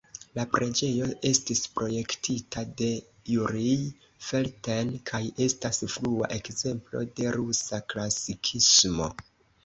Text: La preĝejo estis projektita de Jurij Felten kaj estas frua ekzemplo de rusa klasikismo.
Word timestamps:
La 0.37 0.43
preĝejo 0.51 1.07
estis 1.29 1.59
projektita 1.79 2.61
de 2.79 2.87
Jurij 3.33 3.73
Felten 4.29 4.89
kaj 5.09 5.21
estas 5.45 5.79
frua 5.97 6.29
ekzemplo 6.39 7.03
de 7.21 7.27
rusa 7.37 7.81
klasikismo. 7.93 9.11